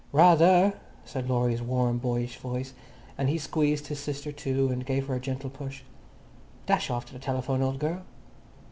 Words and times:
"Ra 0.11 0.33
ther," 0.35 0.73
said 1.05 1.29
Laurie's 1.29 1.61
warm, 1.61 1.99
boyish 1.99 2.37
voice, 2.39 2.73
and 3.19 3.29
he 3.29 3.37
squeezed 3.37 3.85
his 3.85 3.99
sister 3.99 4.31
too, 4.31 4.69
and 4.69 4.83
gave 4.83 5.05
her 5.05 5.13
a 5.13 5.19
gentle 5.19 5.51
push. 5.51 5.83
"Dash 6.65 6.89
off 6.89 7.05
to 7.05 7.13
the 7.13 7.19
telephone, 7.19 7.61
old 7.61 7.77
girl." 7.77 8.01